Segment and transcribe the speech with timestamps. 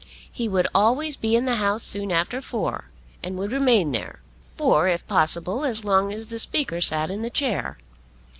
[0.31, 2.85] He would always be in the House soon after four,
[3.21, 4.19] and would remain there,
[4.57, 7.77] for, if possible, as long as the Speaker sat in the chair.